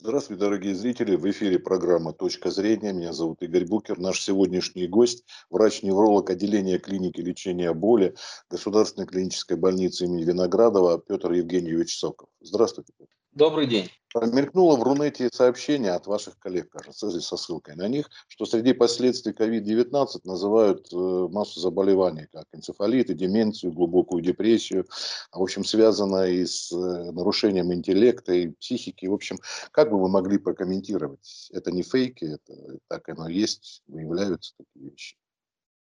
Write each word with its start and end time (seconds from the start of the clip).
Здравствуйте, 0.00 0.40
дорогие 0.40 0.76
зрители. 0.76 1.16
В 1.16 1.28
эфире 1.28 1.58
программа 1.58 2.12
«Точка 2.12 2.52
зрения». 2.52 2.92
Меня 2.92 3.12
зовут 3.12 3.42
Игорь 3.42 3.66
Букер. 3.66 3.98
Наш 3.98 4.22
сегодняшний 4.22 4.86
гость– 4.86 5.24
врач-невролог 5.50 6.30
отделения 6.30 6.78
клиники 6.78 7.20
лечения 7.20 7.72
боли 7.74 8.14
Государственной 8.48 9.08
клинической 9.08 9.56
больницы 9.56 10.04
имени 10.04 10.22
Виноградова 10.22 11.00
Петр 11.00 11.32
Евгеньевич 11.32 11.98
Соков. 11.98 12.28
Здравствуйте. 12.40 12.92
Добрый 13.32 13.66
день. 13.66 13.88
Промелькнуло 14.12 14.76
в 14.76 14.82
Рунете 14.82 15.28
сообщение 15.30 15.92
от 15.92 16.06
ваших 16.06 16.38
коллег, 16.38 16.70
кажется, 16.70 17.10
со 17.20 17.36
ссылкой 17.36 17.76
на 17.76 17.86
них, 17.86 18.08
что 18.26 18.46
среди 18.46 18.72
последствий 18.72 19.32
COVID-19 19.32 20.20
называют 20.24 20.88
э, 20.92 20.96
массу 20.96 21.60
заболеваний, 21.60 22.26
как 22.32 22.46
энцефалит, 22.52 23.14
деменцию, 23.14 23.72
глубокую 23.72 24.22
депрессию, 24.22 24.86
а, 25.30 25.38
в 25.38 25.42
общем, 25.42 25.62
связано 25.62 26.24
и 26.24 26.46
с 26.46 26.72
э, 26.72 27.12
нарушением 27.12 27.72
интеллекта 27.72 28.32
и 28.32 28.48
психики. 28.48 29.04
В 29.06 29.12
общем, 29.12 29.38
как 29.72 29.90
бы 29.90 30.00
вы 30.00 30.08
могли 30.08 30.38
прокомментировать? 30.38 31.50
Это 31.52 31.70
не 31.70 31.82
фейки, 31.82 32.24
это 32.24 32.78
так 32.88 33.08
оно 33.10 33.28
есть, 33.28 33.82
выявляются 33.86 34.54
такие 34.56 34.90
вещи. 34.90 35.16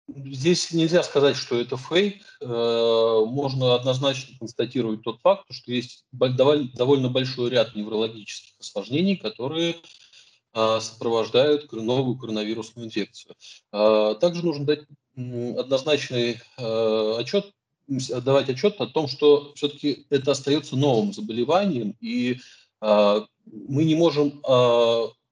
Здесь 0.07 0.71
нельзя 0.71 1.01
сказать, 1.01 1.35
что 1.35 1.59
это 1.59 1.77
фейк. 1.77 2.21
Э, 2.39 3.23
можно 3.25 3.73
однозначно 3.73 4.37
констатировать 4.37 5.01
тот 5.01 5.19
факт, 5.21 5.45
что 5.49 5.71
есть 5.71 6.05
довольно 6.11 7.09
большой 7.09 7.49
ряд 7.49 7.75
неврологических 7.75 8.53
осложнений, 8.59 9.17
которые 9.17 9.77
э, 10.53 10.79
сопровождают 10.79 11.71
новую 11.71 12.17
коронавирусную 12.17 12.85
инфекцию. 12.85 13.33
Э, 13.73 14.13
также 14.21 14.45
нужно 14.45 14.65
дать 14.65 14.81
однозначный 15.15 16.41
отчет, 16.57 17.51
давать 17.87 18.49
отчет 18.49 18.79
о 18.81 18.87
том, 18.87 19.07
что 19.07 19.53
все-таки 19.55 20.05
это 20.09 20.31
остается 20.31 20.75
новым 20.75 21.13
заболеванием, 21.13 21.95
и 22.01 22.39
мы 22.81 23.85
не 23.85 23.95
можем 23.95 24.41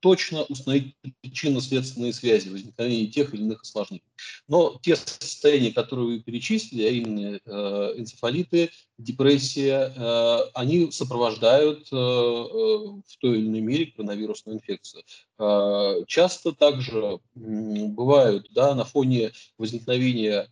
точно 0.03 0.43
установить 0.43 0.97
причинно-следственные 1.21 2.11
связи 2.11 2.49
возникновения 2.49 3.07
тех 3.07 3.33
или 3.33 3.41
иных 3.41 3.61
осложнений. 3.61 4.03
Но 4.49 4.77
те 4.81 4.97
состояния, 4.97 5.71
которые 5.71 6.07
вы 6.07 6.19
перечислили, 6.19 6.83
а 6.83 6.89
именно 6.89 7.39
э, 7.43 7.93
энцефалиты, 7.95 8.69
депрессия, 8.97 9.93
э, 9.95 10.37
они 10.55 10.91
сопровождают 10.91 11.87
э, 11.89 11.95
в 11.95 13.17
той 13.21 13.39
или 13.39 13.47
иной 13.47 13.61
мере 13.61 13.85
коронавирусную 13.87 14.57
инфекцию. 14.57 15.03
Часто 16.07 16.51
также 16.51 17.19
бывают 17.33 18.47
да, 18.51 18.75
на 18.75 18.83
фоне 18.83 19.31
возникновения 19.57 20.47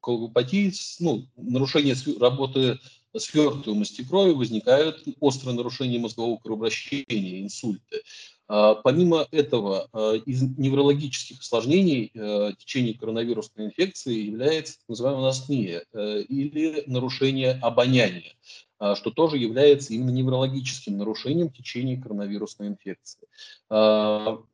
колопатии, 0.00 0.72
ну, 1.00 1.26
нарушения 1.36 1.96
работы 2.20 2.78
свертываемости 3.18 4.04
крови 4.04 4.32
возникают 4.32 5.04
острые 5.20 5.56
нарушения 5.56 5.98
мозгового 5.98 6.38
кровообращения, 6.38 7.42
инсульты. 7.42 8.02
А, 8.48 8.76
помимо 8.76 9.26
этого, 9.32 9.88
а, 9.92 10.14
из 10.14 10.42
неврологических 10.42 11.40
осложнений 11.40 12.12
а, 12.14 12.52
течения 12.52 12.94
коронавирусной 12.94 13.66
инфекции 13.66 14.26
является 14.26 14.78
так 14.78 14.88
называемая 14.88 15.28
астмия 15.28 15.84
или 16.28 16.84
нарушение 16.86 17.58
обоняния, 17.62 18.34
что 18.78 19.10
тоже 19.10 19.38
является 19.38 19.94
именно 19.94 20.10
неврологическим 20.10 20.96
нарушением 20.96 21.50
течения 21.50 22.00
коронавирусной 22.00 22.68
инфекции. 22.68 23.26
Но 23.68 24.46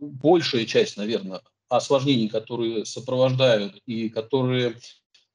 большая 0.00 0.66
часть, 0.66 0.96
наверное, 0.96 1.40
осложнений, 1.68 2.28
которые 2.28 2.84
сопровождают 2.84 3.80
и 3.86 4.08
которые 4.08 4.76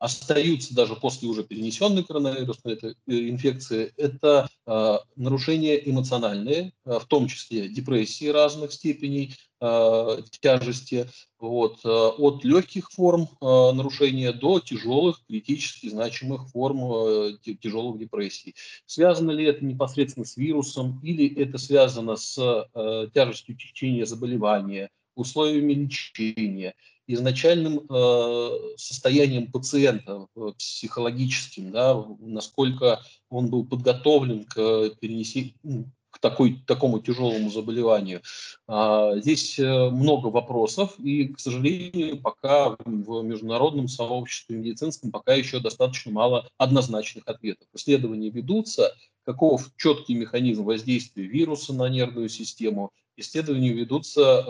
остаются 0.02 0.74
даже 0.74 0.96
после 0.96 1.30
уже 1.30 1.44
перенесенной 1.44 2.04
коронавирусной 2.04 2.74
э, 2.82 2.94
инфекции, 3.08 3.94
это 3.98 4.50
э, 4.66 4.98
нарушения 5.16 5.78
эмоциональные, 5.78 6.74
э, 6.86 7.00
в 7.00 7.06
том 7.06 7.28
числе 7.28 7.70
депрессии 7.70 8.26
разных 8.26 8.74
степеней 8.74 9.36
э, 9.62 10.18
тяжести, 10.42 11.08
вот, 11.40 11.86
от 11.86 12.44
легких 12.44 12.90
форм 12.90 13.30
э, 13.30 13.46
нарушения 13.46 14.34
до 14.34 14.60
тяжелых, 14.60 15.22
критически 15.28 15.90
значимых 15.90 16.50
форм 16.50 16.84
э, 16.92 17.34
тяжелых 17.62 18.00
депрессий. 18.00 18.56
Связано 18.88 19.30
ли 19.30 19.46
это 19.46 19.64
непосредственно 19.64 20.26
с 20.26 20.36
вирусом 20.36 21.00
или 21.04 21.32
это 21.36 21.60
связано 21.60 22.16
с 22.16 22.40
э, 22.40 23.08
тяжестью 23.14 23.56
течения 23.56 24.06
заболевания, 24.06 24.90
условиями 25.22 25.74
лечения– 25.74 26.74
изначальным 27.14 27.86
э, 27.90 28.50
состоянием 28.78 29.52
пациента 29.52 30.28
э, 30.36 30.52
психологическим, 30.58 31.72
да, 31.72 32.06
насколько 32.20 33.02
он 33.30 33.50
был 33.50 33.66
подготовлен 33.66 34.46
к 34.46 34.90
перенесению 35.00 35.54
ну, 35.64 35.86
к 36.10 36.20
такой, 36.20 36.62
такому 36.68 37.00
тяжелому 37.00 37.50
заболеванию. 37.50 38.22
А, 38.68 39.18
здесь 39.18 39.58
э, 39.58 39.90
много 39.90 40.28
вопросов, 40.28 41.00
и, 41.00 41.30
к 41.30 41.40
сожалению, 41.40 42.20
пока 42.20 42.76
в 42.86 43.24
международном 43.24 43.88
сообществе 43.88 44.58
медицинском 44.58 45.12
пока 45.12 45.34
еще 45.34 45.60
достаточно 45.60 46.12
мало 46.12 46.48
однозначных 46.58 47.28
ответов. 47.28 47.68
Исследования 47.74 48.30
ведутся, 48.30 48.94
каков 49.24 49.72
четкий 49.78 50.16
механизм 50.16 50.64
воздействия 50.64 51.26
вируса 51.26 51.74
на 51.74 51.88
нервную 51.88 52.28
систему, 52.28 52.92
исследования 53.22 53.72
ведутся 53.72 54.22
э, 54.22 54.44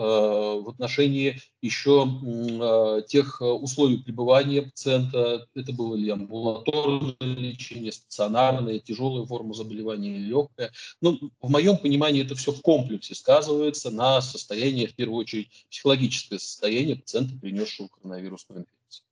в 0.60 0.68
отношении 0.68 1.40
еще 1.60 2.06
э, 2.06 3.02
тех 3.06 3.40
условий 3.40 3.98
пребывания 3.98 4.62
пациента. 4.62 5.46
Это 5.54 5.72
было 5.72 5.94
ли 5.94 6.10
амбулаторное 6.10 7.14
лечение, 7.20 7.92
стационарное, 7.92 8.78
тяжелая 8.80 9.24
форма 9.24 9.54
заболевания 9.54 10.16
или 10.16 10.26
легкая. 10.26 10.72
Но 11.00 11.18
в 11.40 11.50
моем 11.50 11.78
понимании 11.78 12.24
это 12.24 12.34
все 12.34 12.52
в 12.52 12.60
комплексе 12.60 13.14
сказывается 13.14 13.90
на 13.90 14.20
состоянии, 14.20 14.86
в 14.86 14.94
первую 14.94 15.20
очередь, 15.20 15.48
психологическое 15.70 16.38
состояние 16.38 16.96
пациента, 16.96 17.34
принесшего 17.40 17.88
коронавирусную 17.88 18.62
инфекцию. 18.62 19.04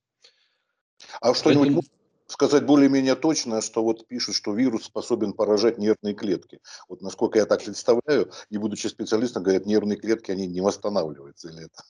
А 1.21 1.33
что-нибудь 1.33 1.85
сказать 2.41 2.65
более-менее 2.65 3.13
точно, 3.13 3.61
что 3.61 3.83
вот 3.83 4.07
пишут, 4.07 4.33
что 4.33 4.51
вирус 4.55 4.85
способен 4.85 5.33
поражать 5.33 5.77
нервные 5.77 6.15
клетки. 6.15 6.59
Вот 6.89 7.03
насколько 7.03 7.37
я 7.37 7.45
так 7.45 7.63
представляю, 7.63 8.31
не 8.49 8.57
будучи 8.57 8.87
специалистом, 8.87 9.43
говорят, 9.43 9.67
нервные 9.67 9.95
клетки, 9.95 10.31
они 10.31 10.47
не 10.47 10.59
восстанавливаются 10.59 11.49
или 11.49 11.65
это? 11.65 11.83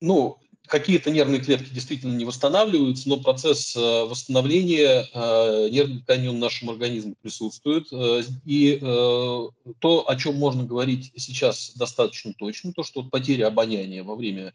Ну, 0.00 0.38
какие-то 0.70 1.10
нервные 1.10 1.40
клетки 1.40 1.74
действительно 1.74 2.16
не 2.16 2.24
восстанавливаются, 2.24 3.08
но 3.08 3.18
процесс 3.18 3.76
э, 3.76 3.80
восстановления 3.80 5.04
э, 5.12 5.68
нервной 5.70 6.00
ткани 6.00 6.28
в 6.28 6.34
нашем 6.34 6.70
организме 6.70 7.14
присутствует. 7.20 7.88
Э, 7.92 8.22
и 8.46 8.78
то, 8.80 10.08
о 10.08 10.16
чем 10.16 10.36
можно 10.36 10.64
говорить 10.64 11.12
сейчас 11.16 11.72
достаточно 11.74 12.32
точно, 12.34 12.72
то, 12.72 12.84
что 12.84 13.02
потеря 13.02 13.48
обоняния 13.48 14.04
во 14.04 14.14
время 14.14 14.54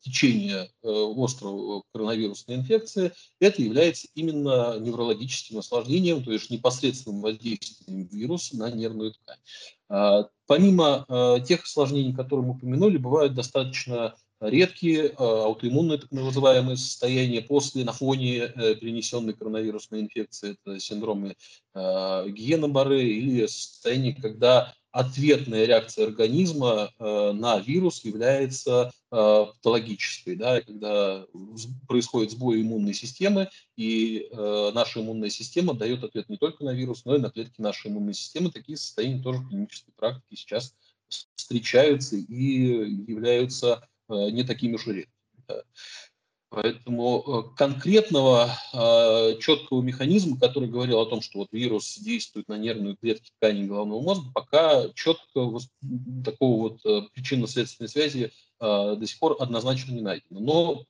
течения 0.00 0.70
острого 0.82 1.82
коронавирусной 1.92 2.56
инфекции, 2.56 3.12
это 3.40 3.62
является 3.62 4.08
именно 4.14 4.78
неврологическим 4.78 5.58
осложнением, 5.58 6.24
то 6.24 6.32
есть 6.32 6.50
непосредственным 6.50 7.20
воздействием 7.20 8.06
вируса 8.06 8.56
на 8.56 8.70
нервную 8.70 9.12
ткань. 9.12 9.38
Помимо 9.88 11.06
тех 11.46 11.64
осложнений, 11.64 12.14
которые 12.14 12.46
мы 12.46 12.54
упомянули, 12.54 12.98
бывают 12.98 13.34
достаточно 13.34 14.14
редкие 14.40 15.06
э, 15.06 15.14
аутоиммунные 15.18 15.98
так 15.98 16.10
называемые 16.12 16.76
состояния 16.76 17.42
после 17.42 17.84
на 17.84 17.92
фоне 17.92 18.38
э, 18.38 18.74
перенесенной 18.76 19.34
коронавирусной 19.34 20.00
инфекции, 20.00 20.56
это 20.62 20.78
синдромы 20.78 21.36
Гиена-Барре 21.74 23.02
или 23.02 23.46
состояние, 23.46 24.14
когда 24.14 24.74
ответная 24.98 25.64
реакция 25.64 26.06
организма 26.06 26.90
на 26.98 27.58
вирус 27.58 28.04
является 28.04 28.92
патологической, 29.10 30.36
да, 30.36 30.60
когда 30.60 31.24
происходит 31.86 32.32
сбой 32.32 32.62
иммунной 32.62 32.94
системы, 32.94 33.48
и 33.76 34.28
наша 34.32 35.00
иммунная 35.00 35.30
система 35.30 35.74
дает 35.74 36.04
ответ 36.04 36.28
не 36.28 36.36
только 36.36 36.64
на 36.64 36.74
вирус, 36.74 37.04
но 37.04 37.16
и 37.16 37.20
на 37.20 37.30
клетки 37.30 37.60
нашей 37.60 37.90
иммунной 37.90 38.14
системы. 38.14 38.50
Такие 38.50 38.76
состояния 38.76 39.22
тоже 39.22 39.38
в 39.38 39.48
клинической 39.48 39.94
практике 39.96 40.36
сейчас 40.36 40.74
встречаются 41.36 42.16
и 42.16 42.32
являются 42.34 43.88
Э, 44.08 44.30
не 44.30 44.42
такими 44.42 44.74
уж 44.74 44.86
редкими. 44.86 45.14
Поэтому 46.50 47.24
э, 47.26 47.56
конкретного 47.56 48.50
э, 48.72 49.38
четкого 49.40 49.82
механизма, 49.82 50.38
который 50.38 50.68
говорил 50.68 51.00
о 51.00 51.06
том, 51.06 51.20
что 51.20 51.40
вот 51.40 51.48
вирус 51.52 51.98
действует 51.98 52.48
на 52.48 52.56
нервную 52.56 52.96
клетки 52.96 53.30
ткани 53.36 53.66
головного 53.66 54.00
мозга, 54.00 54.30
пока 54.32 54.88
четкого 54.94 55.60
такого 56.24 56.70
вот 56.82 57.12
причинно-следственной 57.12 57.88
связи 57.88 58.32
до 58.60 59.00
сих 59.04 59.18
пор 59.20 59.36
однозначно 59.38 59.92
не 59.92 60.00
найдено. 60.00 60.40
Но 60.40 60.84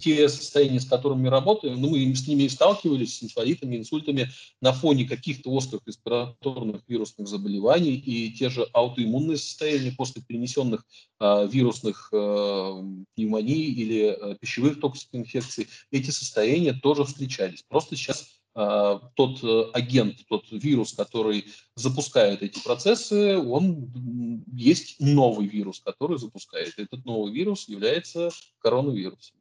те 0.00 0.28
состояния, 0.28 0.80
с 0.80 0.86
которыми 0.86 1.22
мы 1.22 1.30
работаем, 1.30 1.80
ну, 1.80 1.90
мы 1.90 2.14
с 2.14 2.26
ними 2.26 2.44
и 2.44 2.48
сталкивались, 2.48 3.18
с 3.18 3.22
инфаритами, 3.22 3.76
инсультами, 3.76 4.30
на 4.60 4.72
фоне 4.72 5.04
каких-то 5.04 5.50
острых 5.50 5.82
респираторных 5.86 6.82
вирусных 6.88 7.28
заболеваний 7.28 7.94
и 7.94 8.30
те 8.32 8.48
же 8.48 8.66
аутоиммунные 8.72 9.36
состояния 9.36 9.92
после 9.92 10.22
перенесенных 10.22 10.84
э, 11.20 11.48
вирусных 11.50 12.08
э, 12.12 12.82
пневмоний 13.14 13.72
или 13.72 14.16
э, 14.18 14.36
пищевых 14.40 14.80
токсикоинфекций, 14.80 15.68
эти 15.90 16.10
состояния 16.10 16.72
тоже 16.72 17.04
встречались. 17.04 17.64
Просто 17.68 17.96
сейчас 17.96 18.28
тот 19.14 19.44
агент, 19.72 20.16
тот 20.28 20.50
вирус, 20.50 20.92
который 20.92 21.44
запускает 21.76 22.42
эти 22.42 22.60
процессы, 22.60 23.38
он 23.38 24.42
есть 24.52 24.96
новый 24.98 25.46
вирус, 25.46 25.78
который 25.78 26.18
запускает. 26.18 26.74
Этот 26.76 27.04
новый 27.04 27.32
вирус 27.32 27.68
является 27.68 28.30
коронавирусом. 28.58 29.37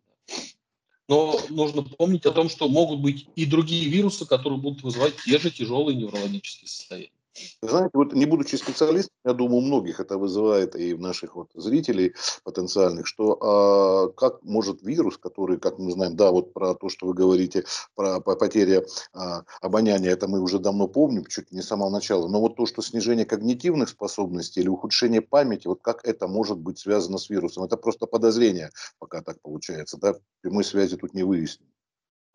Но 1.07 1.39
нужно 1.49 1.83
помнить 1.83 2.25
о 2.25 2.31
том, 2.31 2.49
что 2.49 2.67
могут 2.67 2.99
быть 2.99 3.27
и 3.35 3.45
другие 3.45 3.89
вирусы, 3.89 4.25
которые 4.25 4.59
будут 4.59 4.83
вызывать 4.83 5.15
те 5.23 5.37
же 5.39 5.51
тяжелые 5.51 5.95
неврологические 5.95 6.67
состояния. 6.67 7.11
Знаете, 7.61 7.91
вот 7.93 8.13
не 8.13 8.25
будучи 8.25 8.55
специалистом, 8.55 9.15
я 9.25 9.33
думаю, 9.33 9.57
у 9.57 9.61
многих 9.61 9.99
это 9.99 10.17
вызывает 10.17 10.75
и 10.75 10.93
в 10.93 10.99
наших 10.99 11.35
вот 11.35 11.49
зрителей 11.53 12.13
потенциальных, 12.43 13.07
что 13.07 13.37
а, 13.41 14.09
как 14.09 14.43
может 14.43 14.81
вирус, 14.81 15.17
который, 15.17 15.59
как 15.59 15.79
мы 15.79 15.91
знаем, 15.91 16.15
да, 16.15 16.31
вот 16.31 16.53
про 16.53 16.75
то, 16.75 16.89
что 16.89 17.07
вы 17.07 17.13
говорите, 17.13 17.65
про, 17.95 18.19
потеря 18.19 18.83
а, 19.13 19.43
обоняния, 19.61 20.11
это 20.11 20.27
мы 20.27 20.39
уже 20.39 20.59
давно 20.59 20.87
помним, 20.87 21.25
чуть 21.25 21.51
не 21.51 21.61
с 21.61 21.67
самого 21.67 21.89
начала, 21.89 22.27
но 22.27 22.39
вот 22.39 22.55
то, 22.55 22.65
что 22.65 22.81
снижение 22.81 23.25
когнитивных 23.25 23.89
способностей 23.89 24.61
или 24.61 24.69
ухудшение 24.69 25.21
памяти, 25.21 25.67
вот 25.67 25.81
как 25.81 26.05
это 26.05 26.27
может 26.27 26.57
быть 26.57 26.79
связано 26.79 27.17
с 27.17 27.29
вирусом, 27.29 27.63
это 27.63 27.77
просто 27.77 28.05
подозрение, 28.05 28.71
пока 28.99 29.21
так 29.21 29.41
получается, 29.41 29.97
да, 29.97 30.15
прямой 30.41 30.63
связи 30.63 30.97
тут 30.97 31.13
не 31.13 31.23
выясним 31.23 31.67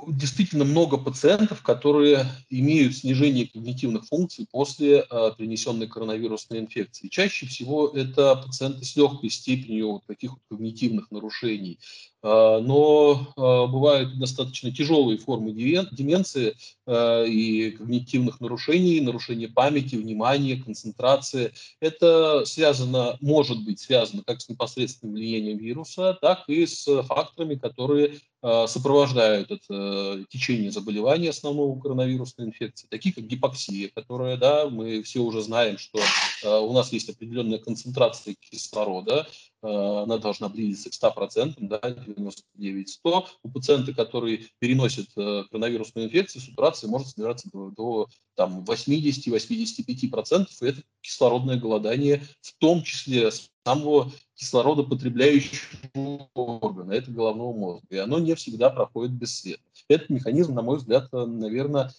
действительно 0.08 0.64
много 0.64 0.98
пациентов, 0.98 1.62
которые 1.62 2.26
имеют 2.50 2.96
снижение 2.96 3.46
когнитивных 3.46 4.06
функций 4.06 4.46
после 4.50 5.04
э, 5.08 5.30
перенесенной 5.36 5.86
коронавирусной 5.86 6.60
инфекции. 6.60 7.08
Чаще 7.08 7.46
всего 7.46 7.88
это 7.88 8.36
пациенты 8.36 8.84
с 8.84 8.96
легкой 8.96 9.30
степенью 9.30 9.92
вот 9.92 10.06
таких 10.06 10.32
вот 10.32 10.40
когнитивных 10.48 11.10
нарушений. 11.10 11.78
Э, 12.22 12.60
но 12.62 13.32
э, 13.36 13.40
бывают 13.70 14.18
достаточно 14.18 14.72
тяжелые 14.72 15.18
формы 15.18 15.52
деменции 15.52 16.54
и 16.88 17.70
когнитивных 17.78 18.40
нарушений, 18.40 19.00
нарушения 19.00 19.48
памяти, 19.48 19.96
внимания, 19.96 20.56
концентрации. 20.56 21.52
Это 21.80 22.44
связано, 22.44 23.16
может 23.20 23.64
быть 23.64 23.80
связано 23.80 24.22
как 24.26 24.40
с 24.40 24.48
непосредственным 24.48 25.14
влиянием 25.14 25.58
вируса, 25.58 26.18
так 26.20 26.48
и 26.48 26.66
с 26.66 26.84
факторами, 27.04 27.54
которые 27.54 28.18
сопровождают 28.42 29.52
это 29.52 30.24
течение 30.28 30.72
заболевания 30.72 31.30
основного 31.30 31.78
коронавирусной 31.80 32.48
инфекции, 32.48 32.88
такие 32.90 33.14
как 33.14 33.24
гипоксия, 33.26 33.90
которая, 33.94 34.36
да, 34.36 34.68
мы 34.68 35.02
все 35.04 35.20
уже 35.20 35.42
знаем, 35.42 35.78
что 35.78 36.00
э, 36.00 36.58
у 36.58 36.72
нас 36.72 36.92
есть 36.92 37.08
определенная 37.08 37.58
концентрация 37.58 38.34
кислорода, 38.40 39.28
э, 39.62 39.66
она 39.68 40.18
должна 40.18 40.48
близиться 40.48 40.90
к 40.90 40.94
100%, 40.94 41.54
да, 41.58 41.78
99-100. 41.78 43.26
У 43.44 43.50
пациента, 43.50 43.94
который 43.94 44.48
переносит 44.58 45.06
коронавирусную 45.14 46.08
инфекцию, 46.08 46.42
сатурация 46.42 46.90
может 46.90 47.10
снижаться 47.10 47.48
до, 47.52 47.70
до 47.70 48.08
там, 48.34 48.64
80-85%, 48.64 50.46
и 50.60 50.66
это 50.66 50.82
кислородное 51.00 51.58
голодание, 51.58 52.24
в 52.40 52.54
том 52.58 52.82
числе 52.82 53.30
самого 53.64 54.10
кислородопотребляющего 54.34 56.28
органа, 56.34 56.92
это 56.92 57.10
головного 57.10 57.52
мозга. 57.52 57.86
И 57.90 57.96
оно 57.96 58.18
не 58.18 58.34
всегда 58.34 58.70
проходит 58.70 59.12
бесследно. 59.12 59.64
Этот 59.88 60.10
механизм, 60.10 60.54
на 60.54 60.62
мой 60.62 60.78
взгляд, 60.78 61.08
наверное, 61.12 61.90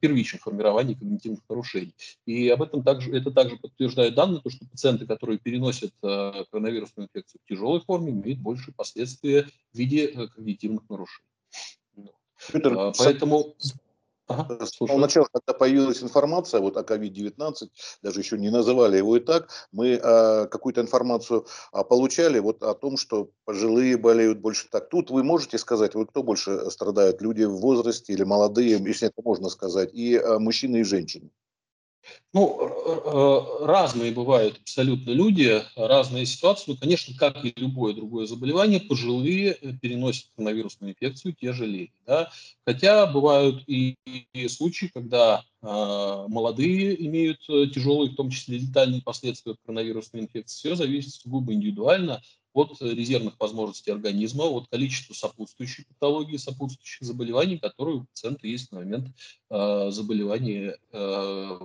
первичен 0.00 0.38
в 0.38 0.42
формировании 0.42 0.94
когнитивных 0.94 1.40
нарушений. 1.48 1.94
И 2.26 2.48
об 2.48 2.62
этом 2.62 2.82
также, 2.82 3.16
это 3.16 3.30
также 3.30 3.56
подтверждают 3.56 4.14
данные, 4.14 4.40
то, 4.40 4.50
что 4.50 4.66
пациенты, 4.66 5.06
которые 5.06 5.38
переносят 5.38 5.92
э, 6.02 6.44
коронавирусную 6.50 7.08
инфекцию 7.08 7.40
в 7.44 7.48
тяжелой 7.48 7.80
форме, 7.80 8.12
имеют 8.12 8.38
большие 8.40 8.74
последствия 8.74 9.48
в 9.72 9.78
виде 9.78 10.06
э, 10.06 10.28
когнитивных 10.28 10.88
нарушений. 10.88 11.28
Петр, 12.52 12.92
Поэтому... 12.98 13.54
Ага, 14.32 14.66
самого 14.66 14.98
начала, 14.98 15.26
когда 15.32 15.52
появилась 15.58 16.02
информация 16.02 16.60
вот 16.60 16.76
о 16.76 16.82
COVID-19, 16.82 17.68
даже 18.02 18.20
еще 18.20 18.38
не 18.38 18.50
называли 18.50 18.96
его 18.96 19.16
и 19.16 19.20
так, 19.20 19.48
мы 19.72 20.00
э, 20.02 20.46
какую-то 20.46 20.80
информацию 20.80 21.46
э, 21.72 21.84
получали 21.84 22.38
вот 22.38 22.62
о 22.62 22.74
том, 22.74 22.96
что 22.96 23.30
пожилые 23.44 23.96
болеют 23.96 24.38
больше 24.40 24.68
так. 24.70 24.88
Тут 24.88 25.10
вы 25.10 25.22
можете 25.24 25.58
сказать, 25.58 25.94
вы 25.94 26.06
кто 26.06 26.22
больше 26.22 26.70
страдают, 26.70 27.22
люди 27.22 27.44
в 27.44 27.56
возрасте 27.56 28.12
или 28.12 28.24
молодые, 28.24 28.78
если 28.78 29.08
это 29.08 29.22
можно 29.22 29.48
сказать, 29.48 29.90
и 29.92 30.14
э, 30.14 30.38
мужчины 30.38 30.78
и 30.78 30.84
женщины? 30.84 31.30
Ну, 32.32 33.64
разные 33.64 34.10
бывают 34.12 34.58
абсолютно 34.62 35.10
люди, 35.10 35.62
разные 35.76 36.26
ситуации. 36.26 36.72
Ну, 36.72 36.76
конечно, 36.76 37.14
как 37.16 37.44
и 37.44 37.52
любое 37.56 37.94
другое 37.94 38.26
заболевание, 38.26 38.80
пожилые 38.80 39.52
э, 39.52 39.72
переносят 39.80 40.30
коронавирусную 40.34 40.92
инфекцию 40.92 41.34
тяжелее. 41.34 41.92
Да? 42.06 42.30
Хотя 42.66 43.06
бывают 43.06 43.62
и, 43.66 43.96
случаи, 44.48 44.90
когда 44.92 45.42
э, 45.62 45.66
молодые 46.28 47.06
имеют 47.06 47.40
э, 47.48 47.66
тяжелые, 47.66 48.10
в 48.10 48.16
том 48.16 48.30
числе 48.30 48.58
летальные 48.58 49.02
последствия 49.02 49.54
коронавирусной 49.64 50.22
инфекции. 50.22 50.56
Все 50.56 50.74
зависит 50.74 51.12
сугубо 51.12 51.52
индивидуально 51.52 52.22
от 52.52 52.80
резервных 52.80 53.38
возможностей 53.38 53.90
организма, 53.90 54.44
от 54.44 54.68
количества 54.68 55.14
сопутствующей 55.14 55.84
патологии, 55.86 56.36
сопутствующих 56.36 57.06
заболеваний, 57.06 57.58
которые 57.58 57.98
у 57.98 58.04
пациента 58.04 58.46
есть 58.46 58.72
на 58.72 58.80
момент 58.80 59.08
э, 59.50 59.90
заболевания 59.90 60.76
э, 60.92 61.58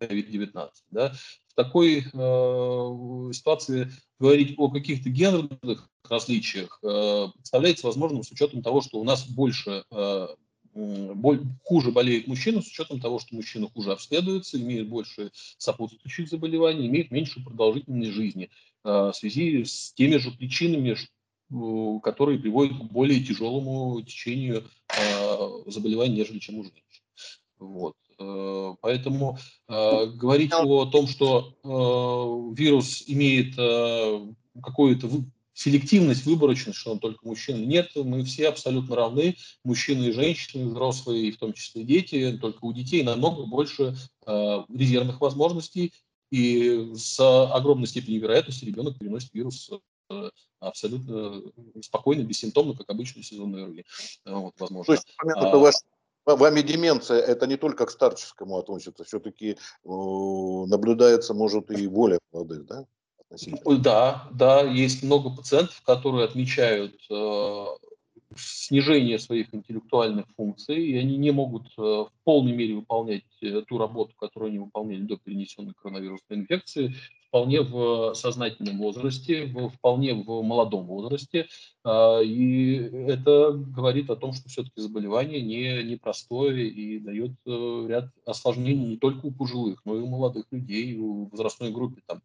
COVID-19. 0.00 0.70
Да. 0.90 1.14
В 1.48 1.54
такой 1.54 1.98
э, 1.98 3.32
ситуации 3.32 3.90
говорить 4.18 4.54
о 4.58 4.70
каких-то 4.70 5.08
гендерных 5.10 5.88
различиях 6.08 6.78
э, 6.82 7.28
представляется 7.34 7.86
возможным 7.86 8.22
с 8.22 8.30
учетом 8.30 8.62
того, 8.62 8.80
что 8.80 8.98
у 8.98 9.04
нас 9.04 9.26
больше 9.26 9.84
э, 9.90 10.28
хуже 11.64 11.90
болеют 11.90 12.26
мужчины, 12.26 12.62
с 12.62 12.68
учетом 12.68 13.00
того, 13.00 13.18
что 13.18 13.34
мужчины 13.34 13.68
хуже 13.68 13.92
обследуются, 13.92 14.60
имеют 14.60 14.88
больше 14.88 15.30
сопутствующих 15.58 16.28
заболеваний, 16.28 16.86
имеют 16.86 17.10
меньшую 17.10 17.44
продолжительность 17.44 18.12
жизни. 18.12 18.50
Э, 18.84 19.10
в 19.12 19.16
связи 19.16 19.64
с 19.64 19.92
теми 19.94 20.16
же 20.16 20.30
причинами, 20.30 20.96
которые 22.02 22.38
приводят 22.38 22.78
к 22.78 22.82
более 22.84 23.22
тяжелому 23.22 24.00
течению 24.02 24.64
э, 24.88 25.48
заболеваний, 25.66 26.16
нежели 26.16 26.38
чем 26.38 26.58
у 26.58 26.62
женщин. 26.62 26.82
Вот. 27.58 27.96
Э, 28.18 28.74
поэтому 28.80 29.38
говорить 29.68 30.52
о 30.52 30.86
том, 30.86 31.06
что 31.08 31.54
вирус 32.56 33.04
имеет 33.06 33.56
какую-то 34.62 35.08
селективность, 35.56 36.26
выборочность, 36.26 36.78
что 36.78 36.92
он 36.92 36.98
только 36.98 37.26
мужчины, 37.26 37.64
нет, 37.64 37.90
мы 37.96 38.22
все 38.24 38.48
абсолютно 38.50 38.94
равны, 38.94 39.36
мужчины 39.64 40.04
и 40.04 40.12
женщины, 40.12 40.68
взрослые, 40.68 41.28
и 41.28 41.30
в 41.32 41.38
том 41.38 41.54
числе 41.54 41.82
дети, 41.82 42.36
только 42.38 42.62
у 42.66 42.74
детей 42.74 43.02
намного 43.02 43.46
больше 43.46 43.96
резервных 44.26 45.20
возможностей, 45.20 45.94
и 46.30 46.92
с 46.94 47.18
огромной 47.18 47.86
степенью 47.86 48.20
вероятности 48.20 48.64
ребенок 48.64 48.98
переносит 48.98 49.32
вирус 49.32 49.70
э, 50.10 50.30
абсолютно 50.60 51.42
спокойно, 51.80 52.22
бессимптомно, 52.22 52.74
как 52.74 52.90
обычную 52.90 53.24
сезонную 53.24 53.66
РВИ. 53.66 53.86
Вот, 54.26 54.54
возможно. 54.58 54.84
То 54.84 54.92
есть, 54.92 55.06
а, 55.36 55.56
ваш, 55.56 55.76
вами 56.26 56.60
деменция, 56.62 57.20
это 57.20 57.46
не 57.46 57.56
только 57.56 57.86
к 57.86 57.90
старческому 57.90 58.58
относится, 58.58 59.04
все-таки 59.04 59.56
наблюдается, 59.84 61.32
может, 61.32 61.70
и 61.70 61.86
более 61.86 62.18
молодых, 62.32 62.66
да? 62.66 62.84
Да, 63.64 64.28
да, 64.32 64.62
есть 64.62 65.02
много 65.02 65.30
пациентов, 65.30 65.82
которые 65.82 66.24
отмечают 66.24 66.94
э, 67.10 67.64
снижение 68.36 69.18
своих 69.18 69.54
интеллектуальных 69.54 70.26
функций, 70.36 70.76
и 70.76 70.96
они 70.96 71.16
не 71.16 71.32
могут 71.32 71.66
э, 71.76 71.82
в 71.82 72.10
полной 72.24 72.52
мере 72.52 72.74
выполнять 72.76 73.24
э, 73.42 73.62
ту 73.62 73.78
работу, 73.78 74.14
которую 74.16 74.50
они 74.50 74.58
выполняли 74.58 75.02
до 75.02 75.16
перенесенной 75.16 75.74
коронавирусной 75.74 76.38
инфекции, 76.38 76.94
вполне 77.28 77.60
в 77.62 78.14
сознательном 78.14 78.78
возрасте, 78.78 79.46
в, 79.46 79.68
вполне 79.70 80.14
в 80.14 80.42
молодом 80.42 80.86
возрасте. 80.86 81.46
А, 81.84 82.20
и 82.20 82.74
это 82.74 83.52
говорит 83.52 84.10
о 84.10 84.16
том, 84.16 84.32
что 84.32 84.48
все-таки 84.48 84.80
заболевание 84.80 85.40
не, 85.40 85.82
непростое 85.84 86.68
и 86.68 86.98
дает 86.98 87.32
э, 87.46 87.86
ряд 87.88 88.10
осложнений 88.24 88.86
не 88.86 88.96
только 88.96 89.26
у 89.26 89.32
пожилых, 89.32 89.80
но 89.84 89.96
и 89.96 90.00
у 90.00 90.06
молодых 90.06 90.46
людей, 90.50 90.96
в 90.96 91.28
возрастной 91.30 91.70
группе 91.70 92.02
там, 92.06 92.22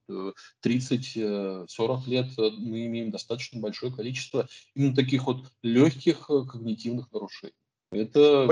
30-40 0.65 1.67
э, 1.75 2.09
лет 2.09 2.27
мы 2.37 2.85
имеем 2.87 3.11
достаточно 3.11 3.59
большое 3.59 3.93
количество 3.93 4.47
именно 4.75 4.95
таких 4.95 5.25
вот 5.25 5.45
легких 5.61 6.29
э, 6.29 6.45
когнитивных 6.45 7.11
нарушений. 7.11 7.53
Это... 7.91 8.47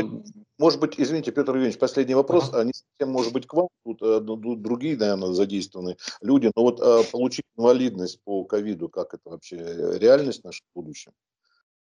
Может 0.59 0.81
быть, 0.81 0.95
извините, 0.97 1.31
Петр 1.31 1.51
Евгеньевич, 1.51 1.79
последний 1.79 2.15
вопрос. 2.15 2.49
Ага. 2.49 2.65
Не 2.65 2.73
совсем, 2.73 3.13
может 3.13 3.31
быть, 3.31 3.47
к 3.47 3.53
вам. 3.53 3.69
Тут 3.85 4.01
э, 4.01 4.19
другие, 4.19 4.97
наверное, 4.97 5.31
задействованы 5.31 5.95
люди. 6.21 6.51
Но 6.53 6.63
вот 6.63 6.81
э, 6.81 7.03
получить 7.09 7.45
инвалидность 7.57 8.19
по 8.25 8.43
ковиду, 8.43 8.89
как 8.89 9.13
это 9.13 9.29
вообще 9.29 9.55
реальность 9.97 10.43
наша 10.43 10.59
в 10.69 10.81
будущем? 10.81 11.13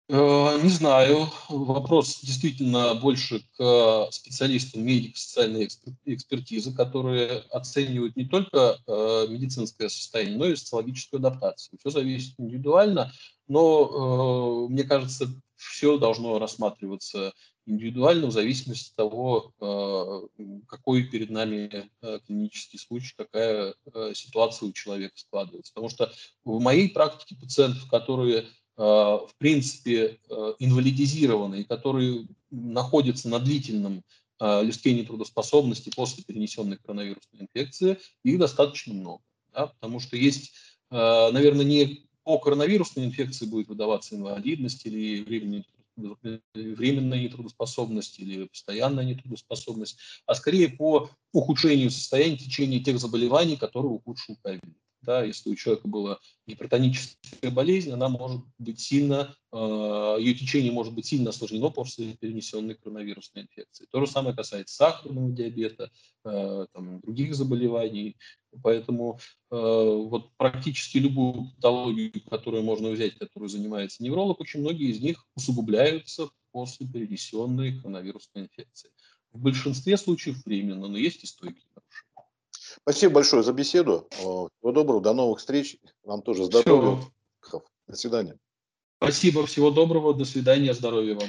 Э, 0.08 0.58
не 0.60 0.68
знаю. 0.68 1.28
Вопрос 1.48 2.18
действительно 2.22 2.96
больше 2.96 3.44
к 3.56 4.08
специалистам 4.10 4.84
медико-социальной 4.84 5.68
экспертизы, 6.04 6.74
которые 6.74 7.44
оценивают 7.50 8.16
не 8.16 8.24
только 8.24 8.78
медицинское 9.28 9.88
состояние, 9.88 10.38
но 10.38 10.46
и 10.46 10.56
социологическую 10.56 11.20
адаптацию. 11.20 11.78
Все 11.78 11.90
зависит 11.90 12.34
индивидуально, 12.36 13.12
но, 13.46 14.66
мне 14.68 14.82
кажется, 14.82 15.28
все 15.54 15.98
должно 15.98 16.40
рассматриваться 16.40 17.32
индивидуально 17.66 18.28
в 18.28 18.32
зависимости 18.32 18.90
от 18.90 18.96
того, 18.96 19.52
э, 19.60 20.44
какой 20.68 21.04
перед 21.04 21.30
нами 21.30 21.90
э, 22.00 22.20
клинический 22.26 22.78
случай, 22.78 23.12
какая 23.16 23.74
ситуация 24.14 24.68
у 24.68 24.72
человека 24.72 25.14
складывается. 25.16 25.72
Потому 25.74 25.90
что 25.90 26.12
в 26.44 26.60
моей 26.60 26.88
практике 26.88 27.36
пациентов, 27.36 27.88
которые 27.90 28.46
в 28.78 29.30
принципе 29.38 30.18
инвалидизированы 30.58 31.62
и 31.62 31.64
которые 31.64 32.28
находятся 32.50 33.26
на 33.30 33.38
длительном 33.38 34.04
листке 34.38 34.92
нетрудоспособности 34.92 35.90
после 35.96 36.22
перенесенной 36.24 36.76
коронавирусной 36.76 37.40
инфекции, 37.40 37.98
их 38.22 38.38
достаточно 38.38 38.92
много. 38.92 39.22
Да, 39.54 39.68
потому 39.68 39.98
что 39.98 40.18
есть, 40.18 40.52
наверное, 40.90 41.64
не 41.64 42.06
по 42.22 42.38
коронавирусной 42.38 43.06
инфекции 43.06 43.46
будет 43.46 43.68
выдаваться 43.68 44.14
инвалидность 44.14 44.84
или 44.84 45.22
временная, 45.22 45.64
временная 45.96 47.22
нетрудоспособность 47.22 48.18
или 48.18 48.44
постоянная 48.44 49.04
нетрудоспособность, 49.04 49.98
а 50.26 50.34
скорее 50.34 50.68
по 50.68 51.10
ухудшению 51.32 51.90
состояния 51.90 52.36
в 52.36 52.40
течение 52.40 52.80
тех 52.80 52.98
заболеваний, 52.98 53.56
которые 53.56 53.92
ухудшил 53.92 54.36
ковид. 54.42 54.62
Да, 55.06 55.22
если 55.22 55.50
у 55.50 55.54
человека 55.54 55.86
была 55.86 56.18
гипертоническая 56.48 57.52
болезнь, 57.52 57.92
она 57.92 58.08
может 58.08 58.42
быть 58.58 58.80
сильно, 58.80 59.36
э, 59.52 60.16
ее 60.18 60.34
течение 60.34 60.72
может 60.72 60.92
быть 60.94 61.06
сильно 61.06 61.30
осложнено 61.30 61.70
после 61.70 62.14
перенесенной 62.14 62.74
коронавирусной 62.74 63.44
инфекции. 63.44 63.86
То 63.92 64.00
же 64.00 64.10
самое 64.10 64.34
касается 64.34 64.74
сахарного 64.74 65.30
диабета, 65.30 65.92
э, 66.24 66.66
там, 66.72 67.00
других 67.02 67.36
заболеваний. 67.36 68.16
Поэтому 68.64 69.20
э, 69.52 69.56
вот 69.56 70.32
практически 70.36 70.98
любую 70.98 71.52
патологию, 71.54 72.12
которую 72.28 72.64
можно 72.64 72.90
взять, 72.90 73.16
которую 73.16 73.48
занимается 73.48 74.02
невролог, 74.02 74.40
очень 74.40 74.60
многие 74.60 74.90
из 74.90 75.00
них 75.00 75.24
усугубляются 75.36 76.30
после 76.50 76.84
перенесенной 76.88 77.78
коронавирусной 77.78 78.44
инфекции. 78.44 78.90
В 79.30 79.38
большинстве 79.38 79.96
случаев 79.98 80.44
временно, 80.44 80.88
но 80.88 80.98
есть 80.98 81.22
и 81.22 81.26
стойкие. 81.28 81.65
Спасибо 82.88 83.14
большое 83.14 83.42
за 83.42 83.52
беседу. 83.52 84.06
Всего 84.12 84.48
доброго, 84.62 85.00
до 85.00 85.12
новых 85.12 85.40
встреч. 85.40 85.76
Вам 86.04 86.22
тоже 86.22 86.44
здоровья. 86.44 87.02
Все. 87.40 87.64
До 87.88 87.96
свидания. 87.96 88.38
Спасибо, 88.98 89.44
всего 89.44 89.72
доброго, 89.72 90.14
до 90.14 90.24
свидания, 90.24 90.72
здоровья 90.72 91.16
вам. 91.16 91.28